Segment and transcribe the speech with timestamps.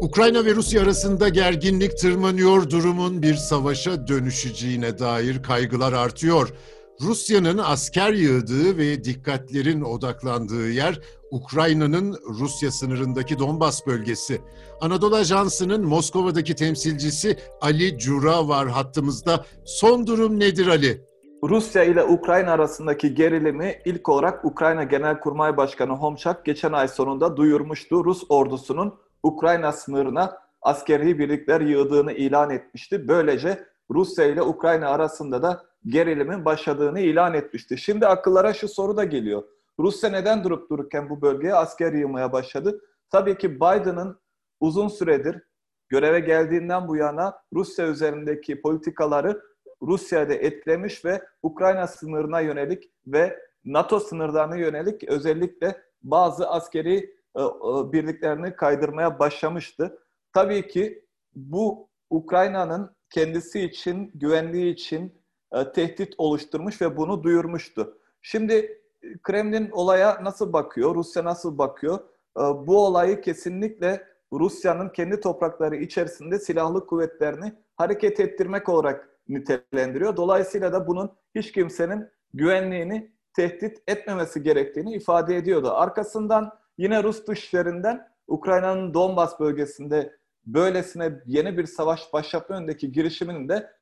[0.00, 6.52] Ukrayna ve Rusya arasında gerginlik tırmanıyor, durumun bir savaşa dönüşeceğine dair kaygılar artıyor.
[7.00, 11.00] Rusya'nın asker yığdığı ve dikkatlerin odaklandığı yer
[11.30, 14.40] Ukrayna'nın Rusya sınırındaki Donbas bölgesi.
[14.80, 19.44] Anadolu Ajansı'nın Moskova'daki temsilcisi Ali Cura var hattımızda.
[19.64, 21.05] Son durum nedir Ali?
[21.48, 28.04] Rusya ile Ukrayna arasındaki gerilimi ilk olarak Ukrayna Genelkurmay Başkanı Homçak geçen ay sonunda duyurmuştu.
[28.04, 33.08] Rus ordusunun Ukrayna sınırına askeri birlikler yığdığını ilan etmişti.
[33.08, 37.78] Böylece Rusya ile Ukrayna arasında da gerilimin başladığını ilan etmişti.
[37.78, 39.42] Şimdi akıllara şu soru da geliyor.
[39.78, 42.80] Rusya neden durup dururken bu bölgeye asker yığmaya başladı?
[43.10, 44.18] Tabii ki Biden'ın
[44.60, 45.42] uzun süredir
[45.88, 49.42] göreve geldiğinden bu yana Rusya üzerindeki politikaları
[49.82, 57.92] Rusya'da etkilemiş ve Ukrayna sınırına yönelik ve NATO sınırlarına yönelik özellikle bazı askeri e, e,
[57.92, 59.98] birliklerini kaydırmaya başlamıştı.
[60.32, 67.98] Tabii ki bu Ukrayna'nın kendisi için, güvenliği için e, tehdit oluşturmuş ve bunu duyurmuştu.
[68.22, 68.82] Şimdi
[69.22, 71.98] Kremlin olaya nasıl bakıyor, Rusya nasıl bakıyor?
[72.36, 80.16] Bu olayı kesinlikle Rusya'nın kendi toprakları içerisinde silahlı kuvvetlerini hareket ettirmek olarak nitelendiriyor.
[80.16, 85.70] Dolayısıyla da bunun hiç kimsenin güvenliğini tehdit etmemesi gerektiğini ifade ediyordu.
[85.72, 93.72] Arkasından Yine Rus dışlarından Ukrayna'nın Donbas bölgesinde böylesine yeni bir savaş başlatma yönündeki girişiminin de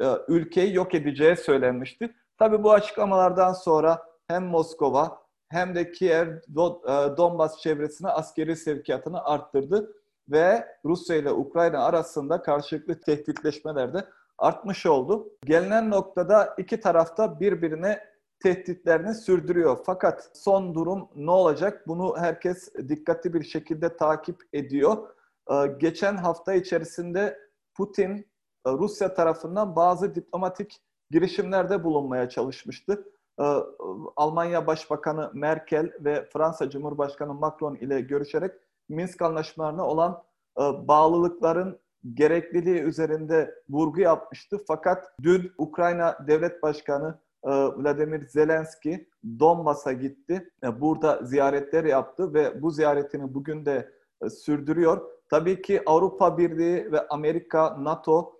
[0.00, 2.14] e, ülkeyi yok edeceği söylenmişti.
[2.38, 5.18] Tabii bu açıklamalardan sonra hem Moskova
[5.48, 6.36] hem de Kiev e,
[7.16, 9.92] Donbas çevresine askeri sevkiyatını arttırdı
[10.28, 14.04] ve Rusya ile Ukrayna arasında karşılıklı tehditleşmeler de
[14.38, 15.28] artmış oldu.
[15.44, 18.00] Gelinen noktada iki tarafta birbirine
[18.42, 19.78] tehditlerini sürdürüyor.
[19.86, 21.88] Fakat son durum ne olacak?
[21.88, 24.96] Bunu herkes dikkatli bir şekilde takip ediyor.
[25.50, 27.38] Ee, geçen hafta içerisinde
[27.74, 28.12] Putin
[28.66, 30.80] e, Rusya tarafından bazı diplomatik
[31.10, 33.04] girişimlerde bulunmaya çalışmıştı.
[33.40, 33.42] Ee,
[34.16, 38.52] Almanya Başbakanı Merkel ve Fransa Cumhurbaşkanı Macron ile görüşerek
[38.88, 40.22] Minsk anlaşmalarına olan
[40.58, 41.78] e, bağlılıkların
[42.14, 44.60] gerekliliği üzerinde vurgu yapmıştı.
[44.66, 50.50] Fakat dün Ukrayna Devlet Başkanı e, Vladimir Zelenski Donbas'a gitti.
[50.64, 53.90] E, burada ziyaretler yaptı ve bu ziyaretini bugün de
[54.22, 55.00] e, sürdürüyor.
[55.30, 58.34] Tabii ki Avrupa Birliği ve Amerika, NATO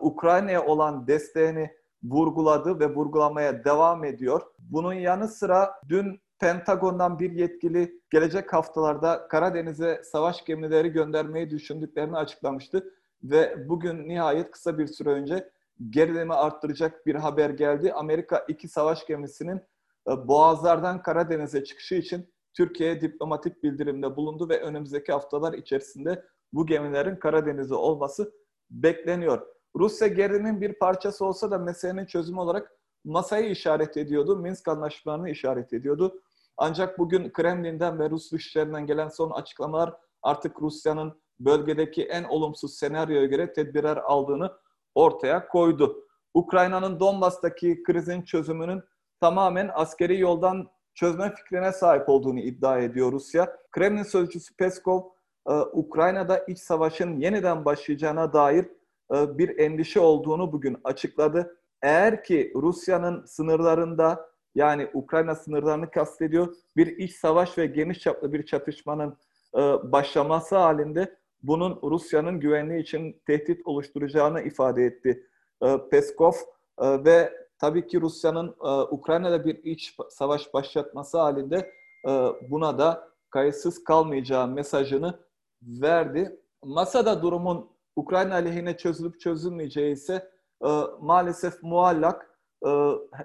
[0.00, 1.70] Ukrayna'ya olan desteğini
[2.04, 4.42] vurguladı ve vurgulamaya devam ediyor.
[4.58, 12.92] Bunun yanı sıra dün Pentagon'dan bir yetkili gelecek haftalarda Karadeniz'e savaş gemileri göndermeyi düşündüklerini açıklamıştı.
[13.22, 15.50] Ve bugün nihayet kısa bir süre önce
[15.90, 17.92] gerilimi arttıracak bir haber geldi.
[17.92, 19.60] Amerika iki savaş gemisinin
[20.08, 27.16] e, Boğazlardan Karadeniz'e çıkışı için Türkiye'ye diplomatik bildirimde bulundu ve önümüzdeki haftalar içerisinde bu gemilerin
[27.16, 28.32] Karadeniz'e olması
[28.70, 29.46] bekleniyor.
[29.76, 32.72] Rusya gerilimin bir parçası olsa da meselenin çözümü olarak
[33.06, 36.20] masayı işaret ediyordu, Minsk anlaşmalarını işaret ediyordu.
[36.56, 43.26] Ancak bugün Kremlin'den ve Rus dışişlerinden gelen son açıklamalar artık Rusya'nın bölgedeki en olumsuz senaryoya
[43.26, 44.52] göre tedbirler aldığını
[44.94, 46.04] ortaya koydu.
[46.34, 48.82] Ukrayna'nın Donbas'taki krizin çözümünün
[49.20, 53.56] tamamen askeri yoldan çözme fikrine sahip olduğunu iddia ediyor Rusya.
[53.70, 55.02] Kremlin sözcüsü Peskov,
[55.48, 58.66] e, Ukrayna'da iç savaşın yeniden başlayacağına dair
[59.14, 61.56] e, bir endişe olduğunu bugün açıkladı.
[61.86, 68.46] Eğer ki Rusya'nın sınırlarında yani Ukrayna sınırlarını kastediyor bir iç savaş ve geniş çaplı bir
[68.46, 69.16] çatışmanın
[69.54, 69.60] e,
[69.92, 75.26] başlaması halinde bunun Rusya'nın güvenliği için tehdit oluşturacağını ifade etti
[75.62, 76.32] e, Peskov
[76.78, 81.72] e, ve tabii ki Rusya'nın e, Ukrayna'da bir iç savaş başlatması halinde
[82.50, 85.18] buna da kayıtsız kalmayacağı mesajını
[85.62, 86.40] verdi.
[86.62, 90.35] Masada durumun Ukrayna aleyhine çözülüp çözülmeyeceği ise
[91.00, 92.30] maalesef muallak.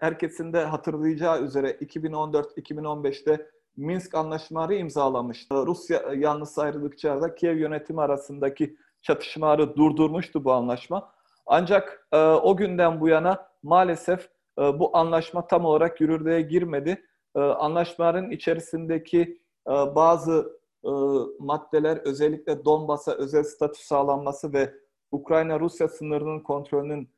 [0.00, 3.46] Herkesin de hatırlayacağı üzere 2014-2015'te
[3.78, 5.66] Minsk anlaşmaları imzalamıştı.
[5.66, 11.12] Rusya yanlısı ayrılıkçılarla Kiev yönetimi arasındaki çatışmaları durdurmuştu bu anlaşma.
[11.46, 14.28] Ancak e, o günden bu yana maalesef
[14.58, 17.04] e, bu anlaşma tam olarak yürürlüğe girmedi.
[17.36, 20.90] E, anlaşmaların içerisindeki e, bazı e,
[21.38, 24.74] maddeler özellikle Donbas'a özel statü sağlanması ve
[25.10, 27.08] Ukrayna-Rusya sınırının kontrolünün e,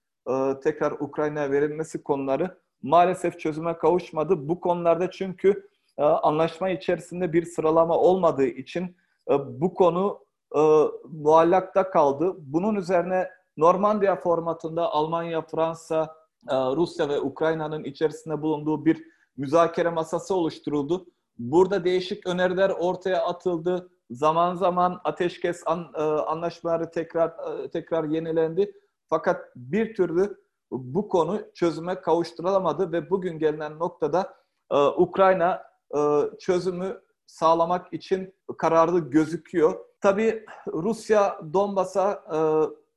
[0.62, 4.48] tekrar Ukrayna'ya verilmesi konuları maalesef çözüme kavuşmadı.
[4.48, 5.68] Bu konularda çünkü
[5.98, 8.96] e, anlaşma içerisinde bir sıralama olmadığı için
[9.30, 10.24] e, bu konu
[10.56, 10.60] e,
[11.08, 12.36] muallakta kaldı.
[12.38, 16.20] Bunun üzerine Normandiya formatında Almanya, Fransa,
[16.50, 19.04] Rusya ve Ukrayna'nın içerisinde bulunduğu bir
[19.36, 21.06] müzakere masası oluşturuldu.
[21.38, 23.90] Burada değişik öneriler ortaya atıldı.
[24.10, 28.72] Zaman zaman ateşkes an, e, anlaşmaları tekrar e, tekrar yenilendi.
[29.10, 30.40] Fakat bir türlü
[30.70, 34.34] bu konu çözüme kavuşturulamadı ve bugün gelinen noktada
[34.70, 35.62] e, Ukrayna
[35.96, 35.98] e,
[36.38, 39.78] çözümü sağlamak için kararlı gözüküyor.
[40.00, 42.38] Tabii Rusya Donbas'a e,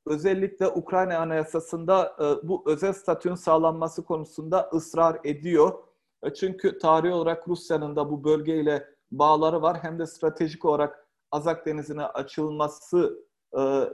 [0.09, 5.73] özellikle Ukrayna Anayasası'nda e, bu özel statünün sağlanması konusunda ısrar ediyor.
[6.23, 9.77] E, çünkü tarihi olarak Rusya'nın da bu bölgeyle bağları var.
[9.81, 13.25] Hem de stratejik olarak Azak Denizi'ne açılması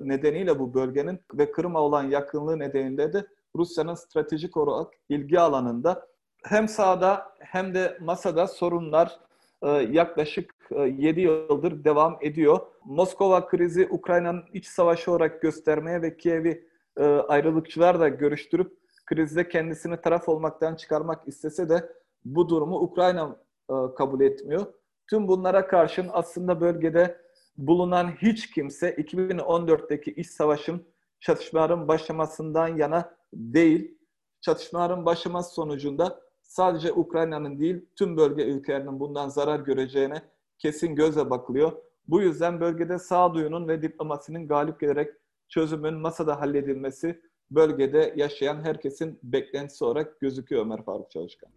[0.01, 6.07] nedeniyle bu bölgenin ve Kırım'a olan yakınlığı nedeniyle de Rusya'nın stratejik olarak ilgi alanında
[6.43, 9.19] hem sahada hem de masada sorunlar
[9.61, 12.59] e, yaklaşık e, 7 yıldır devam ediyor.
[12.85, 16.67] Moskova krizi Ukrayna'nın iç savaşı olarak göstermeye ve Kiev'i
[16.97, 21.89] e, ayrılıkçılar da görüştürüp krizde kendisini taraf olmaktan çıkarmak istese de
[22.25, 23.37] bu durumu Ukrayna
[23.69, 24.65] e, kabul etmiyor.
[25.09, 27.21] Tüm bunlara karşın aslında bölgede
[27.67, 30.87] bulunan hiç kimse 2014'teki iç savaşın
[31.19, 33.97] çatışmaların başlamasından yana değil.
[34.41, 40.21] Çatışmaların başlaması sonucunda sadece Ukrayna'nın değil tüm bölge ülkelerinin bundan zarar göreceğine
[40.57, 41.71] kesin gözle bakılıyor.
[42.07, 45.13] Bu yüzden bölgede sağduyunun ve diplomasinin galip gelerek
[45.49, 47.21] çözümün masada halledilmesi
[47.51, 51.49] bölgede yaşayan herkesin beklentisi olarak gözüküyor Ömer Faruk Çalışkan.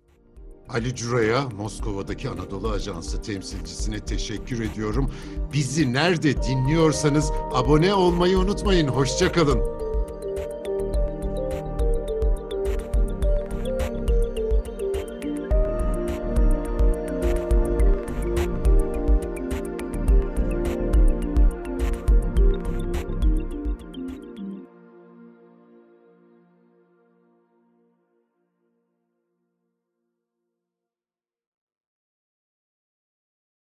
[0.68, 5.10] Ali Cura'ya Moskova'daki Anadolu Ajansı temsilcisine teşekkür ediyorum.
[5.52, 8.88] Bizi nerede dinliyorsanız abone olmayı unutmayın.
[8.88, 9.71] Hoşçakalın.